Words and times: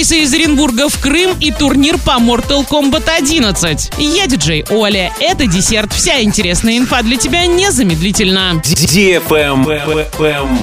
Рейсы 0.00 0.22
из 0.22 0.32
Оренбурга 0.32 0.88
в 0.88 0.98
Крым 0.98 1.36
и 1.40 1.52
турнир 1.52 1.98
по 1.98 2.12
Mortal 2.12 2.66
Kombat 2.66 3.06
11. 3.18 3.92
Я 3.98 4.26
диджей 4.26 4.64
Оля. 4.70 5.12
Это 5.20 5.46
десерт. 5.46 5.92
Вся 5.92 6.22
интересная 6.22 6.78
инфа 6.78 7.02
для 7.02 7.18
тебя 7.18 7.44
незамедлительно. 7.44 8.62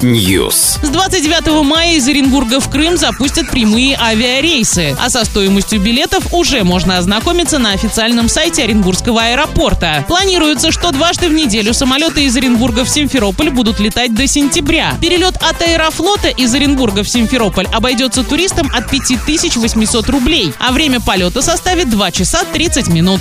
News. 0.02 0.84
С 0.84 0.88
29 0.88 1.64
мая 1.64 1.94
из 1.94 2.08
Оренбурга 2.08 2.58
в 2.58 2.68
Крым 2.68 2.96
запустят 2.96 3.48
прямые 3.48 3.96
авиарейсы. 3.96 4.96
А 4.98 5.08
со 5.08 5.24
стоимостью 5.24 5.80
билетов 5.80 6.34
уже 6.34 6.64
можно 6.64 6.98
ознакомиться 6.98 7.60
на 7.60 7.70
официальном 7.74 8.28
сайте 8.28 8.64
Оренбургского 8.64 9.22
аэропорта. 9.22 10.04
Планируется, 10.08 10.72
что 10.72 10.90
дважды 10.90 11.28
в 11.28 11.32
неделю 11.32 11.74
самолеты 11.74 12.24
из 12.24 12.36
Оренбурга 12.36 12.84
в 12.84 12.88
Симферополь 12.88 13.50
будут 13.50 13.78
летать 13.78 14.12
до 14.16 14.26
сентября. 14.26 14.94
Перелет 15.00 15.36
от 15.36 15.62
Аэрофлота 15.62 16.26
из 16.26 16.52
Оренбурга 16.52 17.04
в 17.04 17.08
Симферополь 17.08 17.68
обойдется 17.72 18.24
туристам 18.24 18.68
от 18.74 18.90
5800 19.28 20.08
рублей, 20.08 20.54
а 20.58 20.72
время 20.72 21.00
полета 21.00 21.42
составит 21.42 21.90
2 21.90 22.10
часа 22.12 22.44
30 22.50 22.88
минут. 22.88 23.20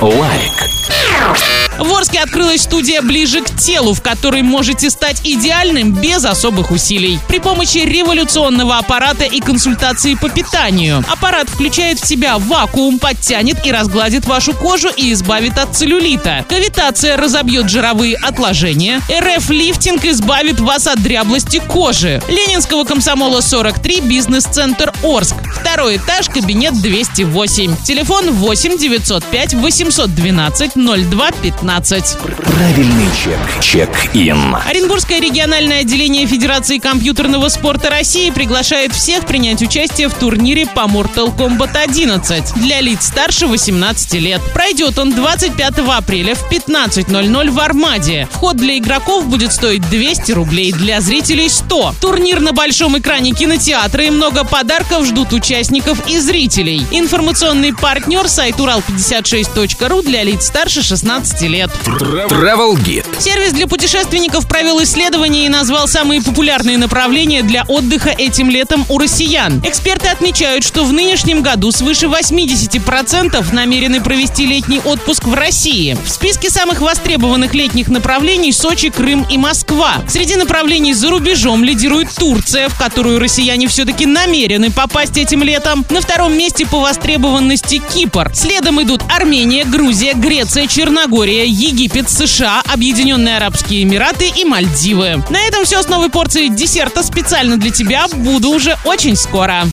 Лайк. 0.00 1.63
В 1.78 1.92
Орске 1.92 2.20
открылась 2.20 2.62
студия 2.62 3.02
«Ближе 3.02 3.40
к 3.42 3.50
телу», 3.56 3.94
в 3.94 4.02
которой 4.02 4.42
можете 4.42 4.90
стать 4.90 5.20
идеальным 5.24 5.92
без 5.92 6.24
особых 6.24 6.70
усилий. 6.70 7.18
При 7.26 7.40
помощи 7.40 7.78
революционного 7.78 8.78
аппарата 8.78 9.24
и 9.24 9.40
консультации 9.40 10.14
по 10.14 10.28
питанию. 10.28 11.04
Аппарат 11.10 11.48
включает 11.48 11.98
в 11.98 12.06
себя 12.06 12.38
вакуум, 12.38 12.98
подтянет 12.98 13.66
и 13.66 13.72
разгладит 13.72 14.24
вашу 14.26 14.54
кожу 14.54 14.88
и 14.96 15.12
избавит 15.12 15.58
от 15.58 15.74
целлюлита. 15.74 16.44
Кавитация 16.48 17.16
разобьет 17.16 17.68
жировые 17.68 18.16
отложения. 18.16 19.00
РФ-лифтинг 19.10 20.04
избавит 20.04 20.60
вас 20.60 20.86
от 20.86 21.02
дряблости 21.02 21.60
кожи. 21.66 22.22
Ленинского 22.28 22.84
комсомола 22.84 23.40
43, 23.40 24.00
бизнес-центр 24.02 24.92
Орск. 25.02 25.34
Второй 25.64 25.96
этаж, 25.96 26.28
кабинет 26.28 26.74
208. 26.82 27.76
Телефон 27.84 28.30
8 28.32 28.78
905 28.78 29.54
812 29.54 30.72
02 30.74 31.30
15. 31.42 32.18
Правильный 32.18 33.08
чек. 33.24 33.38
Чек-ин. 33.62 34.56
Оренбургское 34.68 35.20
региональное 35.20 35.80
отделение 35.80 36.26
Федерации 36.26 36.78
компьютерного 36.78 37.48
спорта 37.48 37.88
России 37.88 38.30
приглашает 38.30 38.92
всех 38.92 39.26
принять 39.26 39.62
участие 39.62 40.08
в 40.08 40.14
турнире 40.14 40.66
по 40.66 40.80
Mortal 40.80 41.34
Kombat 41.34 41.76
11 41.76 42.54
для 42.56 42.82
лиц 42.82 43.06
старше 43.06 43.46
18 43.46 44.12
лет. 44.20 44.42
Пройдет 44.52 44.98
он 44.98 45.14
25 45.14 45.78
апреля 45.88 46.34
в 46.34 46.48
15.00 46.52 47.50
в 47.50 47.58
Армаде. 47.58 48.28
Вход 48.30 48.58
для 48.58 48.76
игроков 48.76 49.26
будет 49.26 49.52
стоить 49.52 49.88
200 49.88 50.30
рублей, 50.32 50.72
для 50.72 51.00
зрителей 51.00 51.48
100. 51.48 51.94
Турнир 52.02 52.40
на 52.40 52.52
большом 52.52 52.98
экране 52.98 53.32
кинотеатра 53.32 54.04
и 54.04 54.10
много 54.10 54.44
подарков 54.44 55.06
ждут 55.06 55.32
участников 55.54 56.08
и 56.08 56.18
зрителей. 56.18 56.84
Информационный 56.90 57.72
партнер 57.72 58.26
сайт 58.28 58.56
урал56.ру 58.56 60.02
для 60.02 60.24
лиц 60.24 60.46
старше 60.46 60.82
16 60.82 61.42
лет. 61.42 61.70
Travel 61.86 62.74
Guide. 62.74 63.06
Сервис 63.20 63.52
для 63.52 63.68
путешественников 63.68 64.48
провел 64.48 64.82
исследование 64.82 65.46
и 65.46 65.48
назвал 65.48 65.86
самые 65.86 66.20
популярные 66.22 66.76
направления 66.76 67.44
для 67.44 67.62
отдыха 67.68 68.10
этим 68.10 68.50
летом 68.50 68.84
у 68.88 68.98
россиян. 68.98 69.62
Эксперты 69.64 70.08
отмечают, 70.08 70.64
что 70.64 70.82
в 70.82 70.92
нынешнем 70.92 71.40
году 71.40 71.70
свыше 71.70 72.06
80% 72.06 73.54
намерены 73.54 74.00
провести 74.00 74.46
летний 74.46 74.80
отпуск 74.84 75.22
в 75.24 75.34
России. 75.34 75.96
В 76.04 76.10
списке 76.10 76.50
самых 76.50 76.80
востребованных 76.80 77.54
летних 77.54 77.86
направлений 77.86 78.52
Сочи, 78.52 78.90
Крым 78.90 79.24
и 79.30 79.38
Москва. 79.38 80.02
Среди 80.08 80.34
направлений 80.34 80.94
за 80.94 81.10
рубежом 81.10 81.62
лидирует 81.62 82.08
Турция, 82.12 82.68
в 82.68 82.76
которую 82.76 83.20
россияне 83.20 83.68
все-таки 83.68 84.04
намерены 84.04 84.72
попасть 84.72 85.16
этим 85.16 85.43
летом. 85.44 85.84
На 85.90 86.00
втором 86.00 86.36
месте 86.36 86.66
по 86.66 86.80
востребованности 86.80 87.80
Кипр. 87.92 88.30
Следом 88.34 88.82
идут 88.82 89.02
Армения, 89.08 89.64
Грузия, 89.64 90.14
Греция, 90.14 90.66
Черногория, 90.66 91.44
Египет, 91.44 92.10
США, 92.10 92.62
Объединенные 92.66 93.36
Арабские 93.36 93.84
Эмираты 93.84 94.32
и 94.34 94.44
Мальдивы. 94.44 95.22
На 95.30 95.40
этом 95.46 95.64
все 95.64 95.82
с 95.82 95.88
новой 95.88 96.10
порцией 96.10 96.48
десерта 96.48 97.02
специально 97.02 97.56
для 97.56 97.70
тебя. 97.70 98.06
Буду 98.12 98.50
уже 98.50 98.76
очень 98.84 99.16
скоро. 99.16 99.62